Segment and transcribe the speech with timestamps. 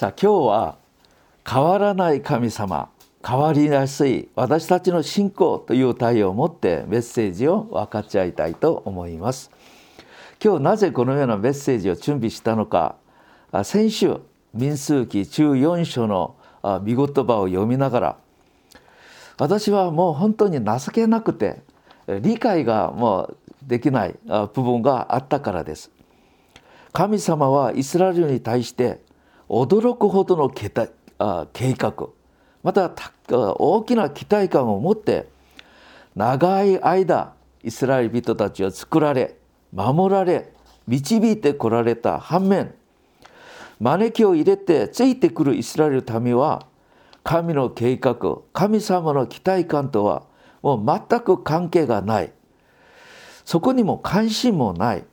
[0.00, 0.78] さあ今日は
[1.46, 2.88] 変わらない神様
[3.22, 9.50] 変わりやすい私たちの信仰という題を持ってメッセージを分かち合いたいと思います。
[10.42, 12.96] 今日なぜこのようなメッセージを準備したのか
[13.62, 14.16] 先週
[14.54, 16.34] 民数記14章の
[16.82, 18.16] 見言葉を読みながら
[19.36, 21.60] 私はもう本当に情けなくて
[22.22, 25.90] 理解がもうできない部分があったからです。
[26.94, 29.09] 神様はイスラエルに対して
[29.50, 30.70] 驚くほどの計
[31.18, 32.08] 画。
[32.62, 32.92] また
[33.28, 35.28] 大きな期待感を持って
[36.14, 39.36] 長い間イスラエル人たちを作られ
[39.72, 40.52] 守られ
[40.86, 42.74] 導いてこられた反面
[43.80, 46.66] 招きを入れてついてくるイスラエル民は
[47.24, 48.16] 神の計画
[48.52, 50.24] 神様の期待感とは
[50.62, 52.32] もう全く関係がない。
[53.46, 55.04] そこにも関心もない。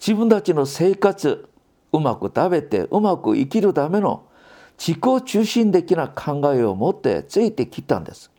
[0.00, 1.48] 自分たちの生活
[1.92, 4.24] うまく食べてうまく生きるための
[4.78, 8.30] 自己中心的な考えを持ってついてきたんです。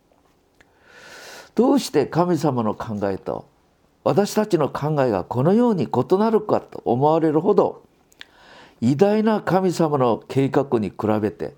[1.54, 3.48] どうして神様の考えと
[4.02, 7.84] 私たちの考えがこのように異なるかと思われるほど
[8.80, 11.54] 偉大な神様の計画に比べて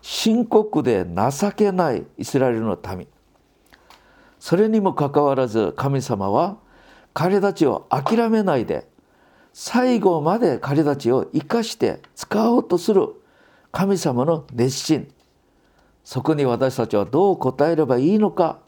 [0.00, 3.06] 深刻で情けないイスラエルの民
[4.40, 6.56] それにもかかわらず神様は
[7.12, 8.86] 彼たちを諦めないで
[9.58, 13.08] 最後まで彼たちを生かして使おうとする
[13.72, 15.10] 神様の熱心。
[16.04, 18.58] そこに私たちはどう答えればいいのか。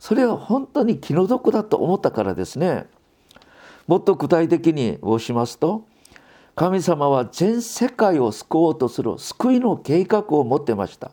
[0.00, 2.86] それは本当に気の毒だと思ったからですね。
[3.86, 5.84] もっと具体的に申しますと
[6.56, 11.12] 神様は全世界を救おうとする救いの計画を持ってました。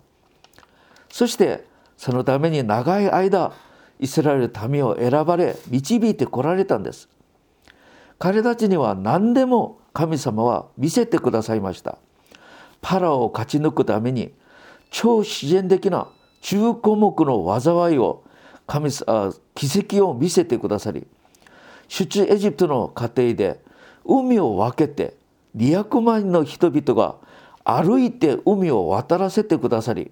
[1.11, 1.65] そして
[1.97, 3.53] そのために長い間
[3.99, 7.07] イスラエル民を選ばれ導いてこられたんです。
[8.19, 11.97] 彼たちには何でも神様は見せてくださいました。
[12.81, 14.33] パラを勝ち抜くために
[14.91, 16.07] 超自然的な
[16.41, 18.23] 10項目の災いを
[18.65, 21.07] 神あ奇跡を見せてくださり
[21.87, 23.61] 出エジプトの家庭で
[24.05, 25.15] 海を分けて
[25.55, 27.15] 200万人の人々が
[27.63, 30.11] 歩いて海を渡らせてくださり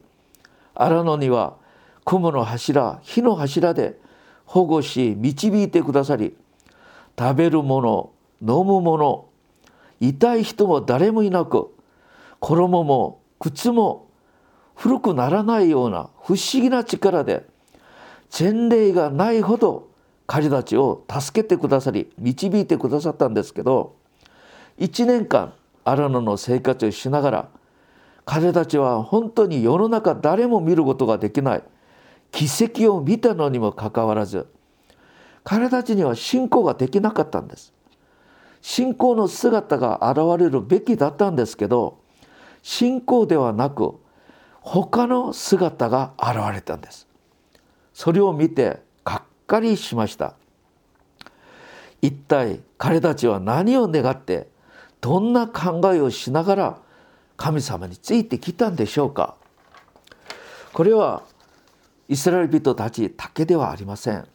[0.74, 1.56] 荒野には
[2.04, 4.00] 雲の柱火の柱で
[4.46, 6.36] 保護し導いてくださり
[7.18, 8.12] 食べるもの
[8.42, 9.26] 飲むもの
[10.00, 11.74] 痛い人も誰もいなく
[12.40, 14.08] 衣も靴も
[14.76, 17.46] 古くならないような不思議な力で
[18.38, 19.90] 前例がないほど
[20.28, 23.96] 彼たちを助けてくださり導いてくださったんですけど
[24.80, 25.54] 1年間
[25.84, 27.50] 荒野の生活をしながら
[28.26, 31.64] 彼たちは本当に世の中誰も見ることができない
[32.32, 34.48] 奇跡を見たのにもかかわらず
[35.46, 37.72] 彼たちには信仰ができなかったんです。
[38.62, 42.00] 信仰の姿が現れるべきだったんですけど
[42.64, 44.00] 信仰ではなく
[44.60, 47.08] 他の姿が現れたんです。
[47.94, 50.34] それを見てがっかりしました。
[52.02, 54.48] 一体彼たちは何を願って
[55.00, 56.78] どんな考えをしながら
[57.38, 59.36] 神様についてきたんでしょうか。
[60.74, 61.22] これは
[62.10, 64.28] イスラエル人たちだけではありません。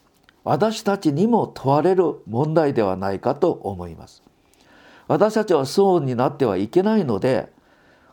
[0.43, 4.23] 私たちにも問われる問題ではないかと思います。
[5.07, 7.53] 私たちはそうになってはいけないので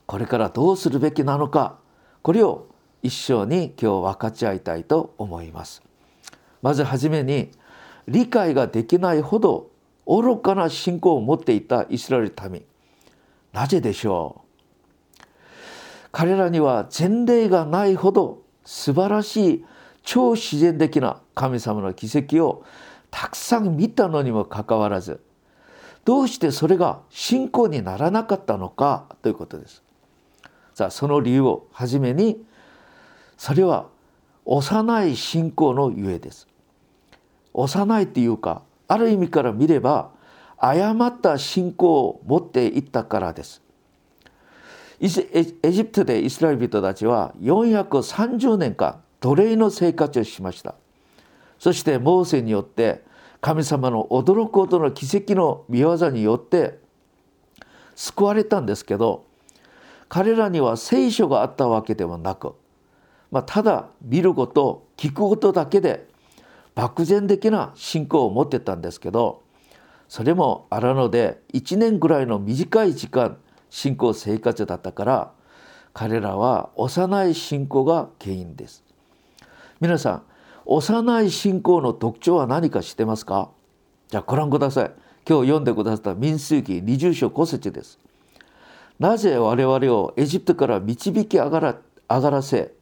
[0.06, 1.78] これからどうするべきなのか
[2.22, 2.68] これを
[3.04, 5.84] 一緒に今日分かち合いたいと思います。
[6.62, 7.52] まずはじめに
[8.08, 9.70] 理解ができないほど
[10.08, 12.64] 愚かな信仰を持っていたイスラエル民
[13.54, 14.42] なぜでしょ
[15.22, 15.24] う？
[16.12, 19.66] 彼らには前例がないほど素晴らしい
[20.08, 22.64] 超自然的な神様の奇跡を
[23.12, 25.20] たくさん見たのにもかかわらず
[26.06, 29.84] どうしてそれが信仰にならなかったのかということです。
[30.74, 32.42] さあその理由をはじめに
[33.38, 33.90] それは
[34.46, 36.48] 幼い信仰のゆえです。
[37.54, 40.12] 幼いっていうかある意味から見れば
[40.58, 43.62] 誤った信仰を持っていったからです。
[45.02, 50.76] エジプトでイスラエル人たちは430年間奴隷の生活をしました。
[51.60, 53.04] そしてモーセによって
[53.42, 56.80] 神様の驚くほどの奇跡の見業によって
[57.96, 59.26] 救われたんですけど
[60.10, 62.54] 彼らには聖書があったわけではなく、
[63.32, 66.08] まあ、ただ見ること聞くことだけで
[66.76, 69.44] 漠然的な信仰を持ってたんですけど
[70.08, 73.38] それも荒野で1年ぐらいの短い時間
[73.70, 75.32] 信仰生活だったから
[75.94, 78.87] 彼らは幼い信仰が原因です。
[79.80, 80.24] 皆さん
[80.66, 83.52] 幼い信仰の特徴は何か知ってますか？
[84.10, 84.92] じゃあご覧ください。
[85.28, 88.00] 今日読んでくださった民数記20章5節です。
[89.00, 91.78] なぜ我々をエジプトから導き上がら
[92.10, 92.74] 上がらせ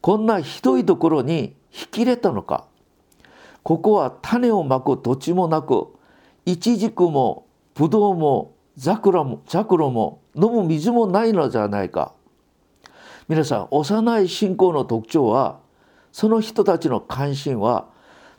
[0.00, 2.66] こんなひどいところに引き入れたのか？
[3.62, 5.88] ここは種をまく土地もなく
[6.46, 12.12] イチジクもブドウもザクラもザクロも飲む水もないのじゃないか。
[13.28, 15.58] 皆さん幼い信仰の特徴は
[16.12, 17.88] その人たちの関心は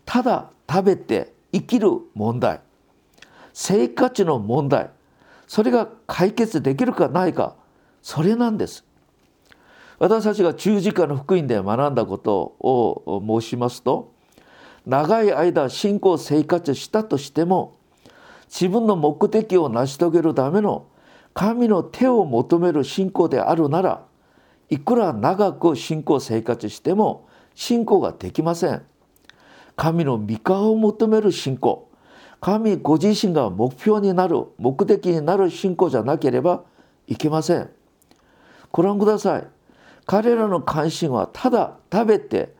[0.05, 2.61] ただ食べて生きる問題。
[3.53, 4.89] 生活の問題。
[5.47, 7.55] それが解決できるかないか。
[8.01, 8.85] それなんです。
[10.01, 14.11] 私たちが十字架の福音で学んだことを申しますと
[14.87, 17.77] 長い間信仰生活したとしても
[18.47, 20.87] 自分の目的を成し遂げるための
[21.35, 24.03] 神の手を求める信仰であるなら
[24.71, 28.81] いくら長く信仰生活しても信仰ができません。
[29.75, 31.89] 神の御顔を求める信仰
[32.41, 36.63] 神ご自身が目標になる目的になる信仰じゃなければ
[37.07, 37.69] いけません。
[38.71, 39.47] ご覧ください。
[40.07, 42.53] 彼らの関心はただ食べて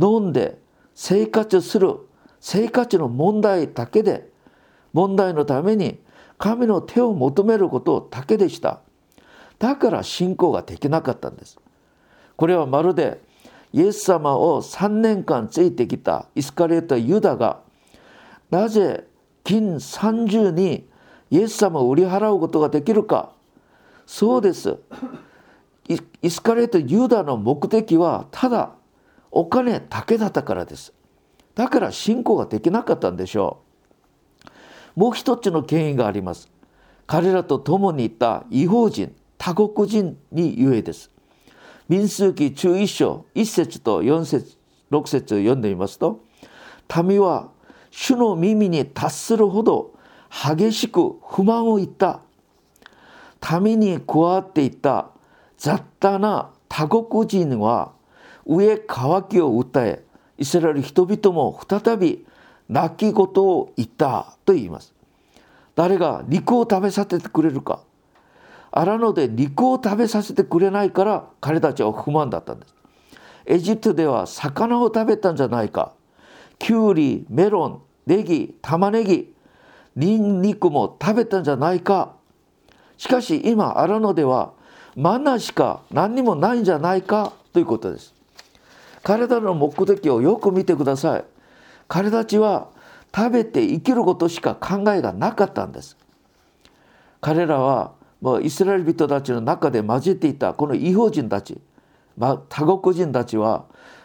[0.00, 0.58] 飲んで
[0.94, 1.96] 生活する
[2.40, 4.30] 生活の問題だけで
[4.94, 6.00] 問題のために
[6.38, 8.80] 神の手を求めることだけでした。
[9.58, 11.58] だから信仰ができなかったんです。
[12.36, 13.20] これはまるで
[13.72, 17.60] イエス様を3年間ついてきたイスカレートユダが
[18.50, 19.06] なぜ
[19.44, 20.88] 金30に
[21.30, 23.32] イエス様を売り払うことができるか。
[24.06, 24.76] そうです。
[26.22, 28.72] イスカレートユダの目的はただ
[29.30, 30.92] お金だけだったからです。
[31.54, 33.60] だから信仰ができなかったんでしょ
[34.96, 35.00] う。
[35.00, 36.50] もう一つの原因があります。
[37.06, 41.10] 彼らと共にいた違法人他国人にゆえです。
[41.90, 44.56] 民数記中一章一節と四節
[44.90, 46.20] 六節を読んでみますと
[47.04, 47.48] 民は
[47.90, 49.98] 主の耳に達するほど
[50.30, 52.20] 激しく不満を言った
[53.60, 55.10] 民に加わっていた
[55.58, 57.90] 雑多な他国人は
[58.46, 60.04] 上渇きを訴え
[60.38, 62.24] イスラエル人々も再び
[62.68, 64.94] 泣き言を言ったと言います
[65.74, 67.82] 誰が肉を食べさせてくれるか
[68.72, 72.74] 荒野で肉を食べさせてくれないから彼たちは不満だったんです。
[73.46, 75.92] エジプトでは魚を食べたんじゃないか。
[76.58, 79.34] きゅうり、メロン、ネギ、玉ねぎ、
[79.96, 82.12] ニンニクも食べたんじゃないか。
[82.96, 84.52] しかし今荒野では
[84.94, 88.14] マナしか何にもないんじゃないかということです。
[89.02, 91.24] 彼らの目的をよく見てください。
[91.88, 92.68] 彼たちは
[93.14, 95.96] 食べて生きることしか考えがなかったんです。
[97.20, 97.92] 彼らは
[98.42, 101.58] イスラエル人たちの中で混じっていたこの違法人たち、
[102.16, 103.64] ま、他国人たちは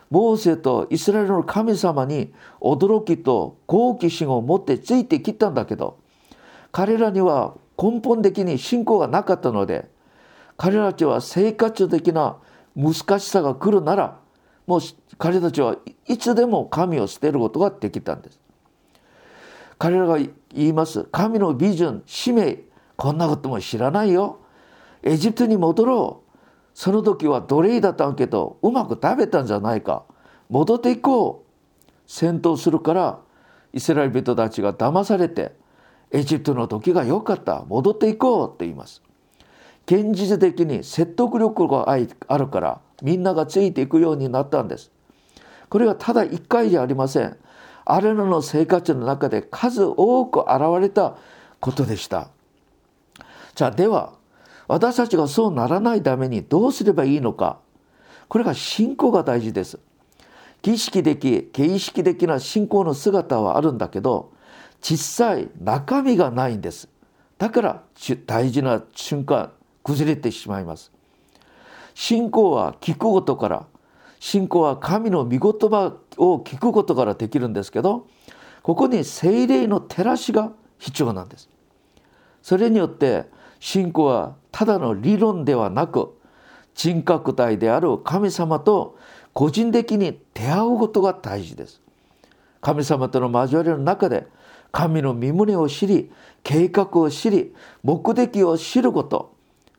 [0.09, 5.99] モーセとイスラエルの神様に驚きと好奇心を持ってついてきたんだけど
[6.71, 9.89] 彼らには根本的に信仰がなかったので
[10.55, 12.37] 彼らたちは生活的な
[12.75, 14.19] 難しさが来るなら
[14.65, 14.79] もう
[15.17, 15.75] 彼たちは
[16.07, 18.39] いつでも神を捨てることができたんです。
[19.77, 22.59] 彼らが言います神のビジョン使命
[22.97, 24.39] こんなことも知らないよ。
[25.03, 26.37] エジプトに戻ろう。
[26.73, 30.03] その時は奴隷だったけどうまく食べたんじゃないか。
[30.49, 31.91] 戻っていこう。
[32.07, 33.19] 戦闘するから
[33.73, 35.55] イスラエル人たちが騙されて
[36.11, 37.65] エジプトの時が良かった。
[37.67, 39.01] 戻っていこうって言います。
[39.85, 41.95] 現実的に説得力が
[42.27, 44.91] あるからみんながついていくようになったんです。
[45.69, 47.37] これはただ一回じゃありません。
[47.85, 51.17] あれらの生活の中で数多く現れた
[51.59, 52.29] ことでした。
[53.55, 54.13] じゃあでは
[54.67, 57.59] 私たちがそうならないためにどうすればいいのか
[58.27, 59.79] これが信仰が大事です。
[60.61, 64.33] 儀式的形式的な信仰の姿はあるんだけど
[64.81, 66.89] 実際中身がないんです。
[67.37, 67.83] だから
[68.25, 69.51] 大事な瞬間
[69.83, 70.91] 崩れてしまいます。
[71.93, 73.67] 信仰は聞くことから
[74.19, 78.07] 信仰は神の御言葉を聞くことからできるんですけど
[78.63, 81.47] ここに精霊の照らしが必要なんです。
[82.41, 83.25] それによって
[83.59, 86.17] 信仰はただの理論ではなく
[86.73, 88.97] 人格体である神様と
[89.33, 91.81] 個人的に出会うことが大事です。
[92.61, 94.27] 神様との交わりの中で
[94.71, 96.11] 神の身旨を知り
[96.43, 99.35] 計画を知り目的を知ること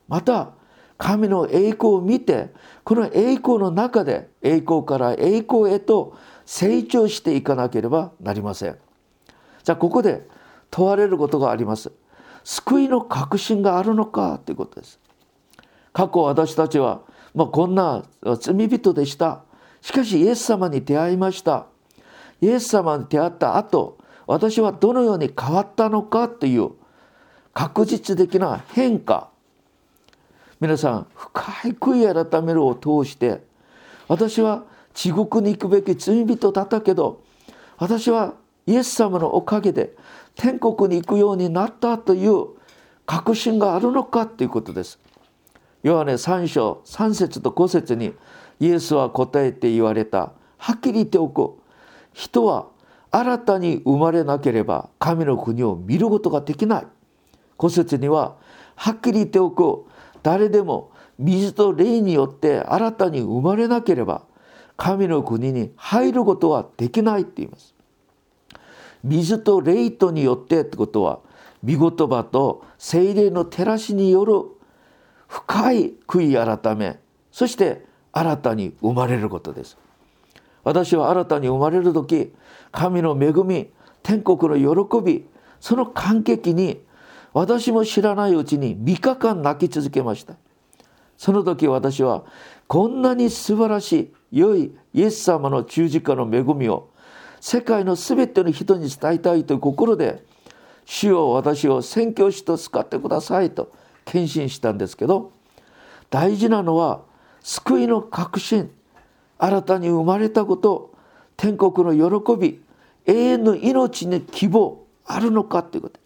[0.08, 0.52] また
[0.96, 2.52] 神の栄光を見て
[2.84, 6.16] この栄光の中で栄光から栄光へと
[6.46, 8.78] 成長していかなければなりません。
[9.64, 10.26] じゃあここで
[10.70, 11.92] 問われることがあります。
[12.46, 15.00] 救いの確信があるのかということです。
[15.92, 17.00] 過去私たちは、
[17.34, 18.04] まあ、こんな
[18.38, 19.42] 罪人でした。
[19.80, 21.66] しかしイエス様に出会いました。
[22.40, 23.98] イエス様に出会った後
[24.28, 26.70] 私はどのように変わったのかという
[27.52, 29.30] 確実的な変化
[30.60, 33.42] 皆さん深い悔い改めるを通して
[34.06, 37.22] 私は地獄に行くべき罪人だったけど
[37.78, 38.34] 私は
[38.66, 39.96] イエス様のおかげで
[40.34, 42.56] 天国に行くようになったという
[43.06, 44.98] 確信があるのかということです。
[45.82, 48.12] ヨハネ3章3節と5節に
[48.58, 51.58] イエスは答えて言われたはっきり言っておく
[52.12, 52.66] 人は
[53.12, 56.86] 新たに生まれなければ神の国を見ることができない。
[57.58, 58.36] 5節には
[58.74, 59.84] はっきり言っておく
[60.24, 64.22] 誰でも水と霊によって新たに生まれなければ
[64.76, 67.75] 神の国に入ることはできないって言います。
[69.06, 71.20] 水と霊とによってってことは
[71.64, 74.34] 御言葉と精霊の照らしによる
[75.28, 76.98] 深い悔い改め
[77.30, 79.76] そして新たに生まれることです。
[80.66, 82.34] 私は新たに生まれる時
[82.72, 83.70] 神の恵み
[84.02, 85.24] 天国の喜び
[85.60, 86.80] その感激に
[87.32, 90.34] 私も知らないうちに3日間泣き続けました
[91.16, 92.24] その時私は
[92.66, 96.90] こんなに素晴らしい良いイエス様の十字架の恵みを
[97.40, 100.24] 世界の全ての人に伝えたいという心で
[100.84, 103.72] 主を私を宣教師と使ってくださいと
[104.04, 105.32] 献身したんですけど
[106.10, 107.02] 大事なのは
[107.42, 108.70] 救いの確信
[109.38, 110.94] 新たに生まれたこと
[111.36, 112.62] 天国の喜び
[113.04, 116.00] 永遠の命に希望あるのかということ。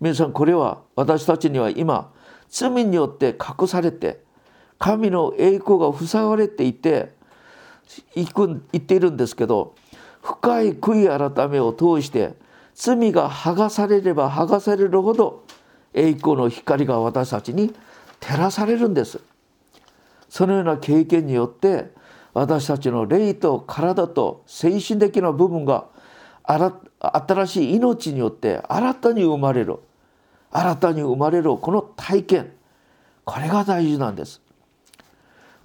[0.00, 2.12] 皆さんこれは私たちには今
[2.48, 4.20] 罪によって隠されて
[4.78, 7.12] 神の栄光が塞がれていて
[8.14, 9.74] 言っているんですけど
[10.22, 12.34] 深い悔い改めを通して
[12.74, 15.44] 罪が剥がされれば剥がされるほど
[15.92, 17.74] 栄光の光が私たちに
[18.20, 19.20] 照らされるんです。
[20.28, 21.90] そのような経験によって
[22.32, 25.84] 私たちの霊と体と精神的な部分が
[26.44, 29.78] 新しい命によって新たに生まれる。
[30.50, 32.52] 新たに生まれるこの体験。
[33.24, 34.40] これが大事なんです。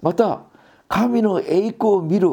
[0.02, 0.42] また
[0.88, 2.28] 神の栄光を見る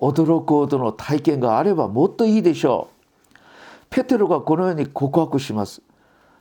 [0.00, 2.88] 驚くほどの体験があればもっといいでしょ
[3.34, 3.36] う。
[3.90, 5.82] ペテロがこのように告白します。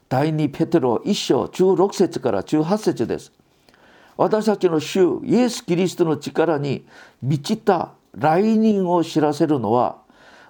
[0.08, 3.32] 第2ペテロ1章16節から18節です。
[4.18, 6.86] 私たちの主イエス・キリストの力に
[7.22, 9.98] 満ちた来人を知らせるのは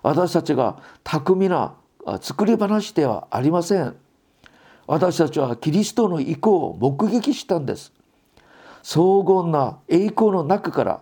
[0.01, 1.73] 私たちが巧みな
[2.21, 3.95] 作り話ではありません。
[4.87, 7.91] 私たちはキリストの意向を目撃したんです。
[8.81, 11.01] 荘厳な栄光の中から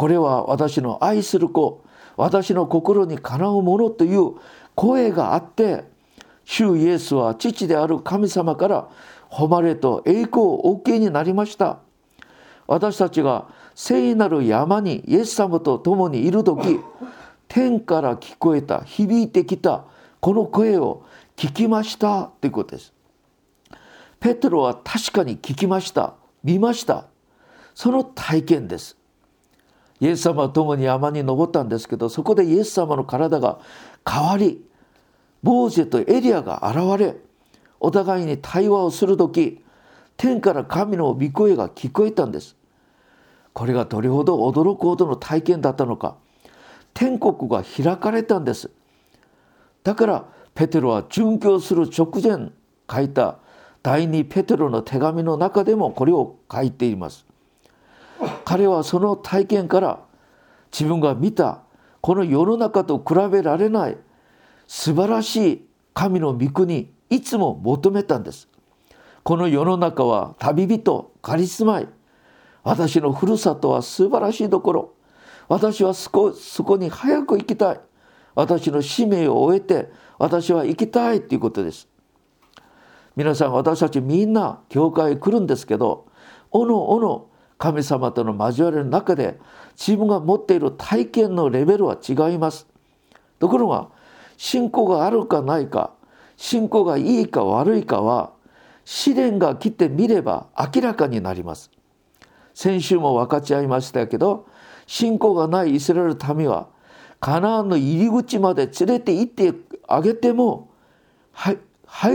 [0.00, 1.84] これは私の愛する子
[2.16, 4.32] 私の心にかなうものという
[4.74, 5.84] 声があって
[6.42, 8.88] 主イエスは父である神様から
[9.28, 11.80] 誉れと栄光をお受けになりました。
[12.66, 16.80] 私たちが聖なる山にイエス様と共にいる時
[17.46, 19.84] 天から聞こえた響いてきた
[20.20, 21.04] この声を
[21.36, 22.94] 聞きましたということです。
[24.18, 27.04] ペテロは確かに聞きました見ました。
[27.74, 28.96] その体験です。
[30.00, 33.60] イエス様と共に山に登ったんですけどそこでイエス様の体が
[34.08, 34.64] 変わり
[35.42, 37.16] モーゼとエリアが現れ
[37.78, 39.62] お互いに対話をする時
[40.16, 42.54] 天から神の御声が聞こえたんです。
[43.54, 46.16] これがどれほど驚くほどの体験だったのか
[46.92, 48.70] 天国が開かれたんです。
[49.82, 52.50] だからペテロは殉教する直前
[52.90, 53.38] 書いた
[53.82, 57.24] 第二ペテロの手紙の中でもこれを書いています。
[58.44, 60.00] 彼はその体験から
[60.72, 61.62] 自分が見た
[62.00, 63.96] この世の中と比べられない
[64.66, 68.48] 素晴らしい神の御国いつも求めたんです。
[69.22, 71.82] この世の中は旅人カリスマ
[72.62, 74.94] 私のふるさとは素晴らしいところ。
[75.48, 77.80] 私はそこそこに早く行きたい。
[78.34, 81.88] 私の使命を終えて私は行きたいということです。
[83.16, 86.06] 皆さん私たちみんな教会へ来るんですけど
[86.50, 87.26] おのおの
[87.60, 89.38] 神様との交わりの中で
[89.78, 92.66] 自分が持っている体験のレベルは違います。
[93.38, 93.88] ところが
[94.38, 95.92] 信仰があるかないか
[96.38, 98.32] 信仰がいいか悪いかは
[98.86, 101.70] 試練が来てみれば明らかになります。
[102.54, 104.46] 先週も分かち合いましたけど
[104.86, 106.68] 信仰がないイスラエル民は
[107.20, 109.52] カナンの入り口まで連れて行って
[109.86, 110.70] あげても
[111.30, 111.58] 入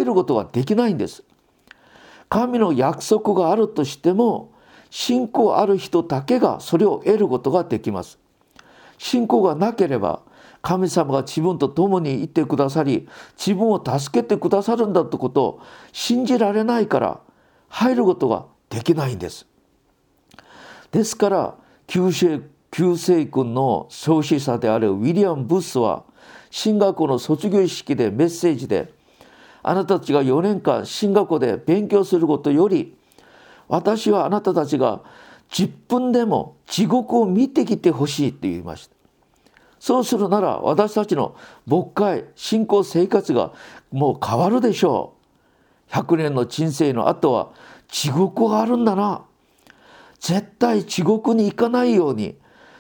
[0.06, 1.24] ることができないんです。
[2.30, 4.55] 神の約束があるとしても
[4.98, 8.18] 信仰ある人だけがそれを得ることができます
[8.98, 10.22] 信仰がなければ
[10.62, 13.06] 神様が自分と共にいてくださり
[13.38, 15.62] 自分を助けてくださるんだってことを
[15.92, 17.20] 信じられないから
[17.68, 19.46] 入ることができないんです。
[20.94, 21.56] ですから
[21.88, 22.40] 救世
[22.72, 26.06] 救世軍の創始者であるウィリアム・ブッスは
[26.50, 28.94] 進学校の卒業式でメッセージで
[29.62, 32.96] あなたたちが4年間進学校で勉強することより
[33.68, 35.02] 私はあなたたちが
[35.52, 38.96] 10分でも地獄を見てきてほしいって言いました。
[39.80, 41.36] そうするなら私たちの
[41.68, 43.54] 牧会信仰生活が
[43.92, 45.14] もう変わるでしょ
[45.90, 45.94] う。
[45.94, 47.52] 100年の人生の後は
[47.88, 49.24] 地獄があるんだな。
[50.20, 52.36] 絶対地獄に行かないように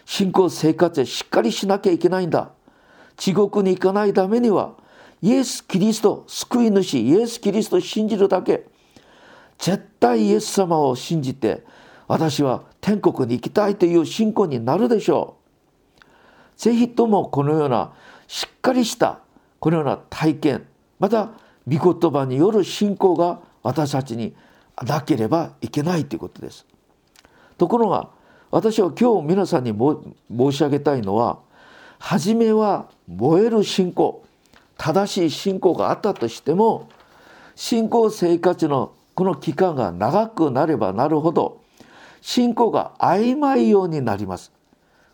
[0.05, 2.51] 信仰生活でしっかりしなきゃいけないんだ。
[3.17, 4.73] 地獄に行かないためには
[5.21, 8.65] イエス・キリスト救い主イエス・キリストを信じるだけ。
[9.59, 11.63] 絶対イエス様を信じて
[12.07, 15.37] 私は天国に行きたいという信仰になるでしょ
[16.57, 16.59] う。
[16.59, 17.93] ぜひともこのような
[18.27, 19.19] しっかりした
[19.59, 20.67] このような体験
[20.99, 21.31] また
[21.67, 24.35] 御言葉による信仰が私たちに
[24.83, 26.65] なければいけないということです。
[27.57, 28.09] ところが
[28.51, 31.39] 私は今日皆さんに申し上げたいのは
[31.99, 34.23] 初めは燃える信仰
[34.77, 36.89] 正しい信仰があったとしても
[37.55, 41.61] 信仰生活のこの期間が長くなればなるほど
[42.21, 44.51] 信仰が曖昧ようになります。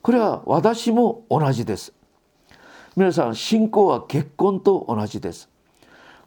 [0.01, 1.93] これは私も同じです。
[2.95, 5.49] 皆さん信仰は結婚と同じです。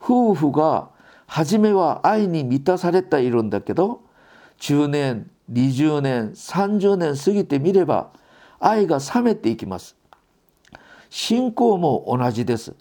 [0.00, 0.90] 夫婦が
[1.26, 4.02] 初めは愛に満たされているんだけど
[4.60, 8.10] 10年20年30年過ぎてみれば
[8.60, 9.96] 愛が冷めていきます。
[11.10, 12.74] 信仰も同じです。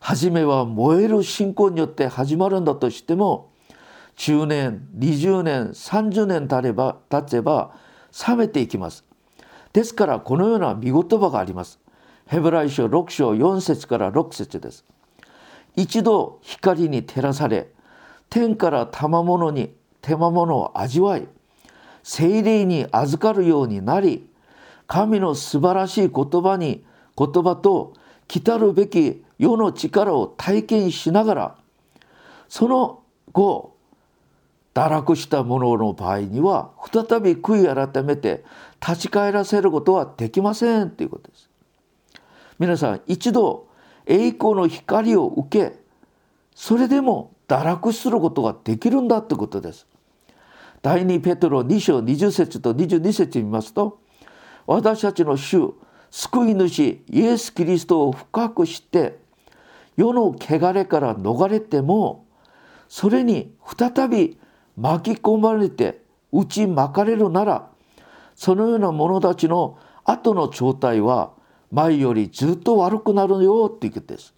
[0.00, 3.50] 初めは燃える信仰によって始まるんだとしても
[4.18, 7.72] 10年20年30年経れば経てば
[8.28, 9.04] 冷めていきます。
[9.72, 11.78] ですからこのような見言葉があります。
[12.26, 14.84] ヘブライ書6章4節から6節です。
[15.76, 17.68] 一度光に照らされ
[18.28, 21.28] 天から賜物に賜物を味わい
[22.02, 24.28] 精霊に預かるようになり
[24.88, 26.84] 神の素晴らしい言葉に
[27.16, 27.92] 言葉と
[28.26, 31.56] 来たるべき世の力を体験しながら
[32.48, 33.77] その後
[34.78, 38.44] 堕落した者の場合には再び悔い改めて
[38.80, 41.50] 立ち返らせることはできませんということです。
[42.60, 43.66] 皆さん一度
[44.06, 45.76] 栄光の光を受け
[46.54, 49.88] それでも堕落することができるんだということです。
[50.80, 53.98] 第2ペトロ2章20節と22節見ますと
[54.64, 55.74] 私たちの主
[56.12, 59.18] 救い主イエス・キリストを深く知って
[59.96, 62.26] 世の汚れから逃れても
[62.88, 64.37] それに再び
[64.78, 67.68] 巻き込まれて打ち巻かれるなら
[68.36, 71.32] そのような者たちの後の状態は
[71.72, 74.34] 前よりずっと悪くなるよっていうことです。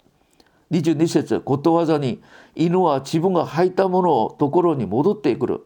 [0.71, 2.21] 22節ことわざに
[2.55, 5.65] 犬は自分が履いたものをところに戻ってくる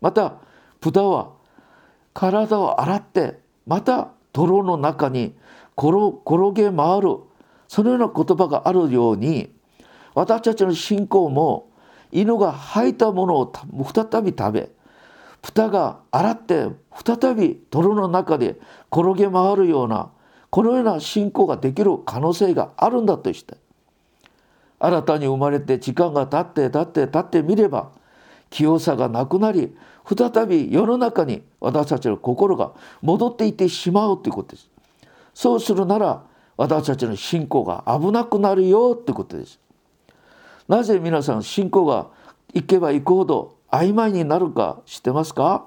[0.00, 0.34] また
[0.80, 1.32] 豚は
[2.12, 5.34] 体を洗ってまた泥の中に
[5.76, 7.16] 転げ回る
[7.66, 9.54] そのような言葉があるように
[10.14, 11.71] 私たちの信仰も
[12.12, 14.70] 犬が吐いたものを再び食べ
[15.42, 16.68] 蓋が洗って
[17.04, 18.60] 再び泥の中で
[18.92, 20.10] 転げ回るような
[20.50, 23.56] このような信仰ができる可能性があるんだとして
[24.78, 27.90] 新たに生まれて時間が経って経って経ってみれば
[28.50, 34.68] 清さがなくなり再び世の中に私たちの心が戻っていってしまうということです。
[35.32, 36.24] そうするなら
[36.56, 39.58] 私たちの信仰が危なくなるよってことです。
[40.72, 42.06] なぜ皆さん信仰が
[42.54, 45.66] 行けば行くほど曖昧になるか知ってますか？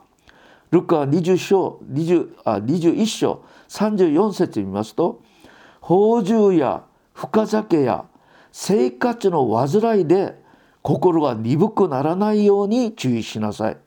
[0.71, 5.21] ルカ20章20あ21章34節見ますと
[5.79, 8.05] 「宝珠や深酒や
[8.51, 10.41] 生活の煩いで
[10.81, 13.77] 心が鈍くならないように注意しなさい」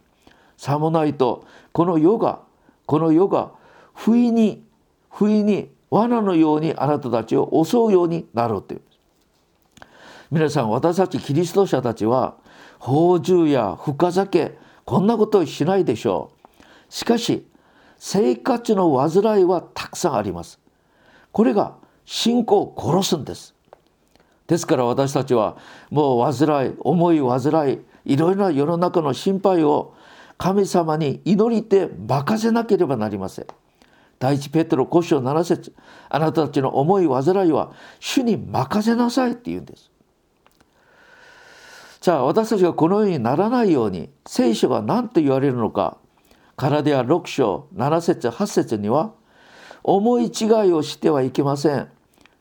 [0.57, 2.43] さもないとこの世が
[2.87, 3.51] この世が
[3.93, 4.63] 不意に
[5.11, 8.83] 不意に罠のようにあなたたちを襲うようになるという。
[10.31, 12.37] 皆さん私たちキリスト者たちは
[12.81, 16.33] 宝珠や深酒こんなことをしないでしょ
[16.91, 16.93] う。
[16.93, 17.47] しかし
[17.97, 20.61] 生活の煩いはたくさんあります。
[21.33, 23.55] これが信仰を殺すんです。
[24.47, 25.57] ですから私たちは
[25.91, 29.95] もう煩い重い煩いいろいろな世の中の心配を
[30.37, 33.47] 神様に祈りて任せなければなりません。
[34.19, 35.75] 第一ペテロ5章7節
[36.11, 39.91] あなたたちの思い煩いは主に任せなさいって言うんです。
[42.01, 45.99] じゃあ私たちがこのようにならないように聖書が何と言われるのか。
[46.57, 49.13] カラデア6章7節8節には
[49.85, 51.89] 思い違いをしてはいけません。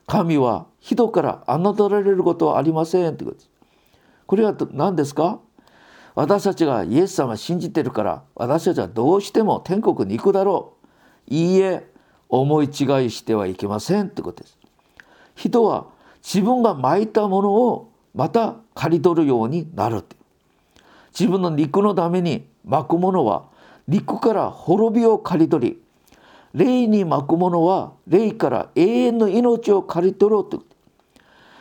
[0.08, 3.50] 神は人から侮られることはありませんということです。
[4.26, 5.40] これは何ですか？
[6.16, 10.74] 私たちがイエス様を信じてるから私たちはどうしても天国に行くだろ
[11.30, 11.34] う。
[11.34, 11.88] いいえ
[12.30, 12.72] 思い違い
[13.12, 14.58] してはいけませんってことです。
[15.36, 15.88] 人は
[16.24, 20.04] 自分がまいたものをまた刈り取るようになる
[21.18, 23.46] 自分の肉のために巻くものは
[23.88, 25.82] 陸から滅びを刈り取り
[26.54, 30.64] 霊に巻くものは霊から永遠の命を刈り取ろうと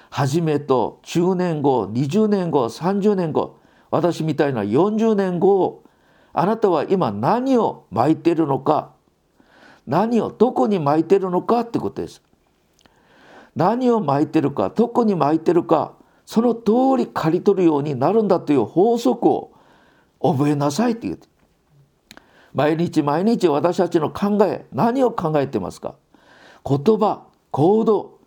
[0.08, 3.58] 初めと10年後20年後30年後
[3.90, 5.82] 私みたいな40年後
[6.32, 8.92] あなたは今何を巻いてるのか
[9.86, 12.22] 何をどこに巻いてるのかってことです。
[13.54, 15.95] 何を巻いてるかどこに巻いてるか
[16.26, 19.52] その通り刈り取るようになるんだという法則を
[20.20, 21.20] 覚えなさいって言う。
[22.52, 25.94] 毎日毎日私たちの考え何を考えてますか？
[26.64, 28.18] 言葉行動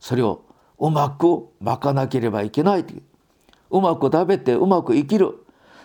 [0.00, 0.44] それを
[0.78, 3.02] うまく巻かなければいけないという。
[3.70, 5.44] うまく食べてうまく生きる。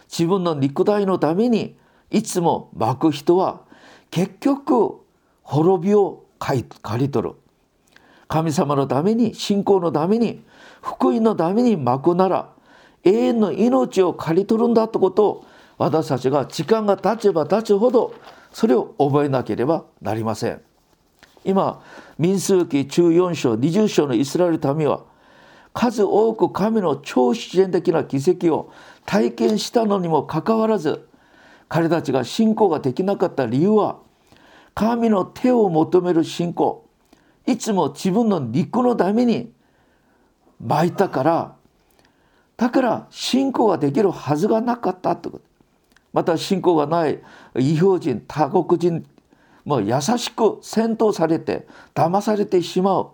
[0.09, 1.77] 自分の肉体のために
[2.11, 3.61] いつも巻く人は
[4.09, 5.01] 結局
[5.43, 6.63] 滅びを刈
[6.97, 7.35] り取る。
[8.27, 10.43] 神様のために信仰のために
[10.81, 12.49] 福音のために巻くなら
[13.03, 15.45] 永遠の命を刈り取るんだということを
[15.77, 18.13] 私たちが時間が経ちば経つほど
[18.51, 20.61] それを覚えなければなりません。
[21.45, 21.81] 今
[22.17, 25.03] 民数記14章20章のイスラエル民は
[25.73, 28.73] 数多く神の超自然的な奇跡を
[29.05, 31.07] 体験したのにもかかわらず
[31.69, 33.99] 彼たちが信仰ができなかった理由は
[34.73, 36.83] 神の手を求める信仰
[37.45, 39.51] いつも自分の肉のために
[40.59, 41.55] 巻いたから
[42.57, 45.45] だから信仰ができるはずがなかったってこと。
[46.11, 47.21] また信仰がない
[47.55, 49.05] 異表人他国人
[49.63, 53.09] もう優しく戦闘されて騙されてしまう。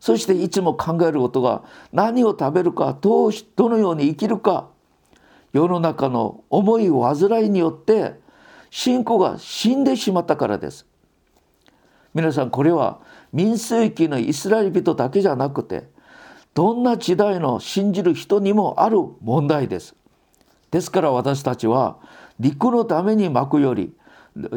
[0.00, 4.68] そしていつも考えることが何を食べるかどうどのように生きるか
[5.52, 8.18] 世の中の重い煩いによって
[8.70, 10.86] 信仰が死んでしまったからです。
[12.14, 13.00] 皆さんこれは
[13.32, 15.88] 民数記のイスラエル人だけじゃなくて
[16.60, 19.96] どんな時代の信じる人にもある問題です。
[20.70, 21.96] ですから私たちは
[22.38, 23.94] 陸のために巻くより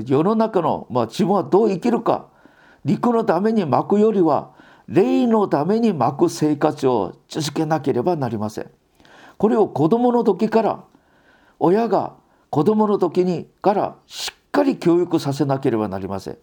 [0.06, 2.28] 世の中の、まあ、自分はどう生きるか
[2.84, 4.52] 陸のために巻くよりは
[4.89, 8.70] 霊のために巻く生活を続けなければなりません。
[9.38, 10.84] これを子供の時から
[11.58, 12.16] 親が
[12.50, 16.38] 子供の時にからしっかり教育させなければなりません。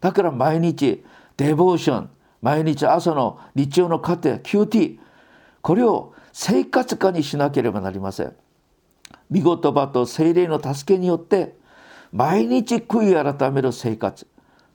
[0.00, 1.04] だから毎日
[1.36, 2.10] デボーション
[2.42, 4.98] 毎日朝の日曜の家庭 QT
[5.62, 8.34] これを生活化にしなければなりません。
[9.30, 11.56] 見言葉と精霊の助けによって
[12.12, 14.26] 毎日悔い改める生活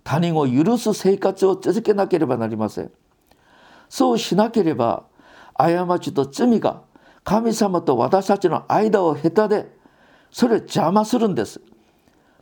[0.04, 2.92] 他人を許す生活を続けなければなりません。
[3.90, 5.04] そうしなければ
[5.56, 6.82] 過ちと罪が
[7.24, 9.68] 神様と私たちの間を隔て
[10.32, 11.62] それを邪魔するんです。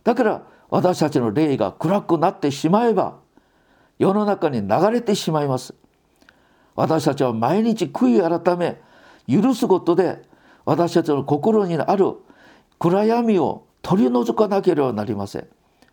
[0.04, 3.18] だから私たちの霊が暗くなってしまえば
[3.98, 5.74] 世の中に流れてしまいます。
[6.74, 8.80] 私たちは毎日悔い改め
[9.26, 10.22] 許すことで
[10.64, 12.14] 私たちの心にある
[12.78, 15.48] 暗闇を取り除かなければなりません。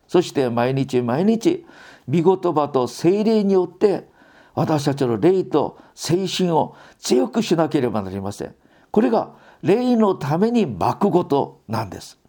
[0.07, 1.65] そして毎日毎日
[2.09, 4.07] 御言葉と精霊によって
[4.55, 8.55] 私たちの霊と精神を強くしなければなりません。
[8.91, 12.19] これが霊のために巻くことなんです。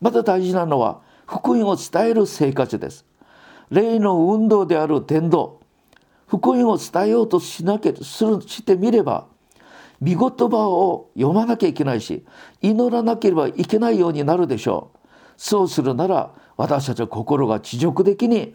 [0.00, 3.04] また大事なのは福音を伝える生活です。
[3.70, 5.60] 霊の運動である伝道
[6.26, 9.26] 福音を伝えようとしなけするしてみれば
[10.00, 12.24] 見言葉を読まなきゃいけないし
[12.62, 14.98] 祈らなければいけないようになるでしょう。
[15.36, 18.54] そうするなら私たちは心が持続的に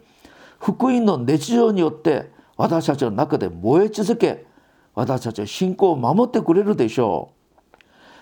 [0.58, 4.46] 福音の熱情によって私たちの中で燃え続け
[4.94, 7.32] 私たちは信仰を守ってくれるでしょ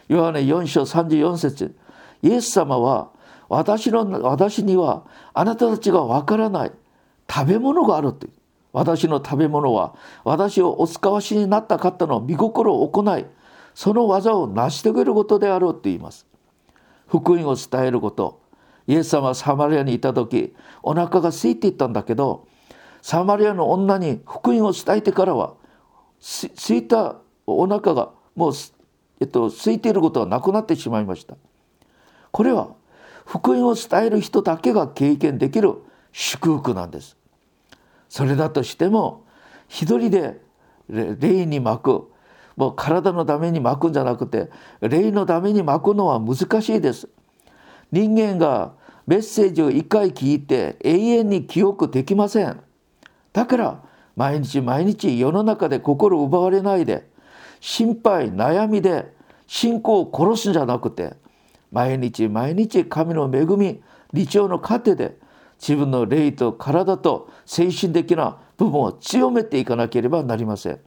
[0.09, 0.13] う。
[0.15, 1.77] ヨハネ4章34節
[2.23, 3.11] イエス様は
[3.49, 6.73] 私の私にはあなたたちがわからない。
[7.35, 8.29] 食べ物があるって
[8.73, 9.95] 私の食べ物は
[10.25, 13.27] 私をお使わしになった方の御心を行い
[13.75, 16.27] その技を成し遂げることであろうと言います
[17.09, 18.41] 福音を伝えること
[18.87, 22.47] イエス様はサマリアにいた時お腹が空いていったんだけど
[23.03, 25.55] サマリアの女に福音を伝えてからは
[26.21, 27.17] 空いた
[27.47, 28.53] お腹がもう
[29.21, 31.37] えっと、空いていることはなくなってしまいました。
[32.31, 32.75] これは
[33.25, 35.75] 福音を伝える人だけが経験できる
[36.13, 37.17] 祝福なんです。
[38.15, 39.25] それだとしても
[39.67, 40.41] 一人で
[40.89, 42.13] 霊に巻く
[42.55, 44.51] もう体のために巻くんじゃなくて
[44.81, 47.09] 霊のために巻くのは難しいです。
[47.91, 48.75] 人間が
[49.09, 52.61] メッセージを一回聞いて永遠に記憶できません。
[53.33, 53.83] だから
[54.15, 57.09] 毎日毎日世の中で心奪われないで
[57.59, 59.13] 心配悩みで
[59.49, 61.15] 信仰を殺すんじゃなくて
[61.73, 65.17] 毎日毎日神の恵み理長の糧で
[65.67, 70.81] 自分の霊と体と精神的な部分を強めていかなければなりません。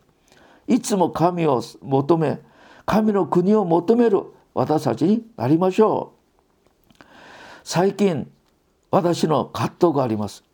[0.68, 2.40] いつも神を求め
[2.86, 6.18] 神の国を求める私たちになりましょう。
[7.64, 8.32] 最近
[8.92, 10.46] 私の葛藤があります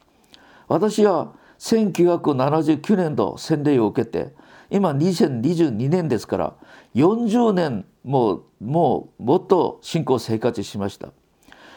[0.67, 4.33] 私は1979年度洗礼を受けて
[4.71, 6.53] 今2022年ですから
[6.95, 11.09] 40年もうもうもっと信仰生活しました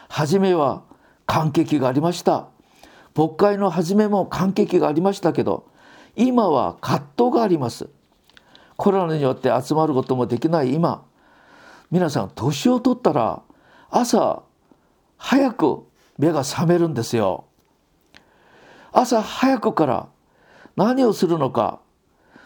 [0.09, 0.85] 初めは
[1.27, 2.47] 感激がありました。
[3.15, 5.69] 牧会の初めも感激がありましたけど
[6.15, 7.89] 今は葛藤があります。
[8.75, 11.03] コロナによって集まることもできない今
[11.91, 13.41] 皆さん年を取ったら
[13.89, 14.43] 朝
[15.17, 15.83] 早く
[16.17, 17.45] 目が覚めるんですよ。
[18.91, 20.07] 朝早くから
[20.75, 21.79] 何をするのか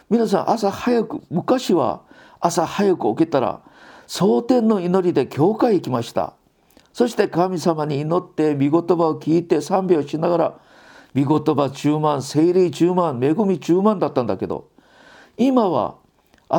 [0.10, 2.02] 皆さん朝早く昔は
[2.40, 3.62] 朝早く起きたら
[4.08, 6.34] 蒼天の祈りで教会行きました。
[6.94, 10.60] そして神様に祈って御言葉を聞いて賛美をしながら
[11.16, 14.70] 御言葉10万精霊10万恵み10万だったんだけど
[15.38, 15.96] 今は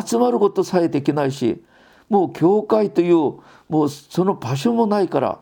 [0.04, 1.62] 集まることさえできないし
[2.08, 3.14] もう教会という
[3.68, 5.38] もうその場所もないから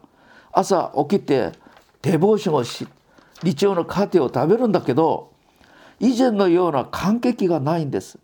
[0.53, 1.53] 朝起きて
[2.03, 2.87] デボーションをし
[3.43, 5.33] 日曜のカテを食べるんだけど
[5.99, 8.19] 以前のような感激がないんです。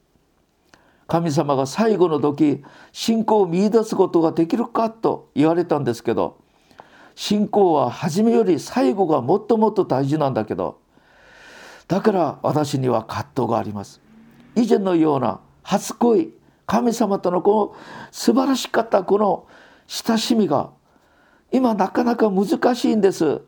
[1.06, 6.38] 神様が最後の時信仰を見いだすことができるかと言われたんですけど
[7.16, 10.78] 信仰は初めより最後がもっともっと大事なんだけど
[11.88, 14.00] だから私には葛藤があります。
[14.56, 16.32] 以前のような初恋
[16.66, 17.76] 神様とのこの
[18.10, 19.46] 素晴らしかったこの
[19.86, 20.70] 親しみが
[21.52, 23.42] 今なかなか難しいんです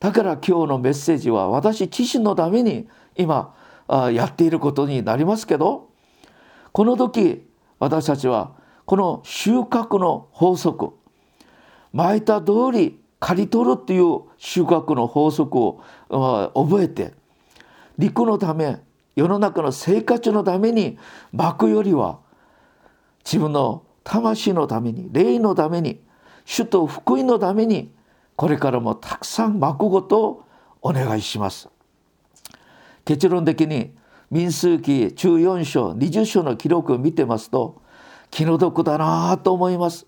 [0.00, 3.54] だから今日のメッセージは私自身のために今
[3.88, 5.90] やっていることになりますけど
[6.72, 7.46] この時
[7.78, 8.52] 私たちは
[8.86, 10.94] この収穫の法則
[11.92, 17.14] 巻いた通り刈り取るっていう収穫の法則を覚えて
[17.98, 18.80] 陸のため
[19.14, 20.98] 世の中の生活のために
[21.32, 22.18] 巻くよりは
[23.24, 26.00] 自分の魂のために霊のために
[26.44, 27.92] 主と福音のために
[28.36, 30.44] これからもたくさん巻くことを
[30.82, 31.68] お願いします。
[33.04, 33.96] 結論的に
[34.30, 37.80] 民数記14章20章の記録を見てますと
[38.30, 40.06] 気の毒だなと思います。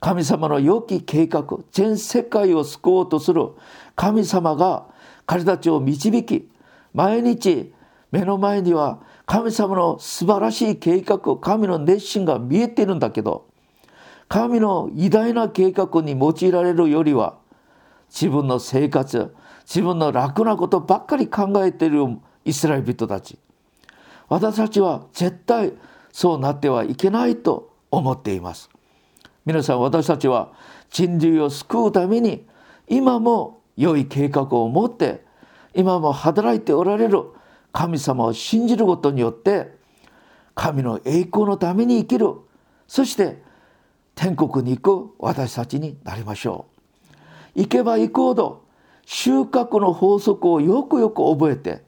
[0.00, 3.50] 神様の良き計画全世界を救おうとする
[3.94, 4.86] 神様が
[5.26, 6.50] 彼たちを導き
[6.94, 7.72] 毎日
[8.10, 13.46] 目の前には神様の素晴らしい計画神の熱心が見えているんだけど
[14.28, 17.36] 神の偉大な計画に用いられるよりは
[18.08, 22.04] 自分の生活自分の楽なことばっかり考えている
[22.44, 23.38] イスラエル人たち
[24.28, 25.74] 私たちは絶対
[26.10, 28.70] そうなってはいけないと思っています。
[29.44, 30.52] 皆さん私たちは
[30.90, 32.46] 人類を救うために
[32.88, 35.24] 今も良い計画を持って
[35.74, 37.24] 今も働いておられる
[37.72, 39.74] 神様を信じることによって
[40.54, 42.34] 神の栄光のために生きる。
[42.86, 43.40] そして
[44.14, 46.66] 天国に行く私たちになりましょ
[47.56, 47.60] う。
[47.60, 48.64] 行けば行くほど
[49.06, 51.82] 収穫の法則をよくよく覚えて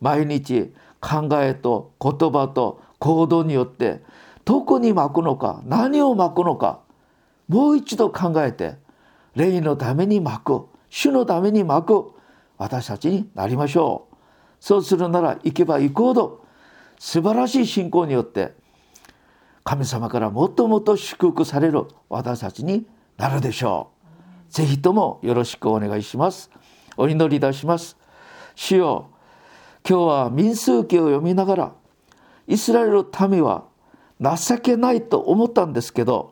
[0.00, 4.02] 毎日考えと言葉と行動によって
[4.44, 6.80] どこに巻くのか何を巻くのか
[7.48, 8.76] もう一度考えて
[9.34, 12.12] 霊のために巻く主のために巻く
[12.58, 14.16] 私たちになりましょう
[14.60, 16.44] そうするなら行けば行くほど
[16.98, 18.52] 素晴らしい信仰によって
[19.64, 23.90] 神様からもっともっと祝福される私たちになるでしょ
[24.50, 24.52] う。
[24.52, 26.50] ぜひともよろしくお願いします。
[26.96, 27.96] お祈りいたします。
[28.54, 29.10] 主よ
[29.88, 31.72] 今日は民数記を読みながら
[32.46, 33.64] イスラエルの民は
[34.20, 36.31] 情けないと思ったんですけど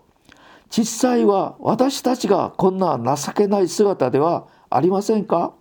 [0.70, 5.52] 実際は私たちがこんな情けない姿ではありませんか？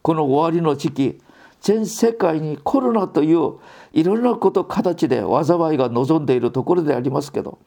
[0.00, 1.20] この終わりの時期
[1.60, 3.58] 全世界にコロナという
[3.92, 7.58] いろんなこと形で災いが望んでいるところでありますけど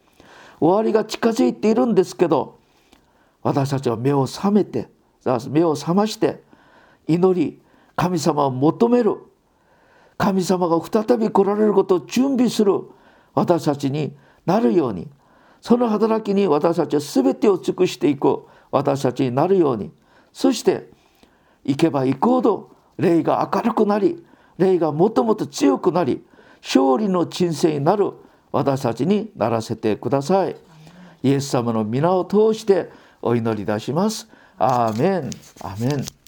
[0.59, 2.57] 終わりが近づいているんですけど
[3.41, 4.89] 私たちは目を覚めて
[5.49, 6.41] 目を覚まして
[7.07, 7.61] 祈り
[7.95, 9.17] 神様を求める
[10.17, 12.73] 神様が再び来られることを準備する
[13.33, 14.15] 私たちに
[14.45, 15.07] なるように
[15.65, 19.91] その働きに私たちは全てを尽くしていく私たちになるように。
[20.31, 20.91] そして
[21.63, 24.23] 行けば行くほど霊が明るくなり
[24.59, 26.23] 霊がもともと強くなり
[26.61, 28.11] 勝利の人生になる
[28.51, 30.55] 私たちにならせてください。
[31.23, 34.29] イエス様の皆を通してお祈りいたします。
[34.59, 35.31] アーメン。
[35.63, 36.14] アメン。